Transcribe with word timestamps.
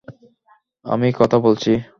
আমি 0.85 1.07
কথা 1.19 1.37
বলছি। 1.39 1.71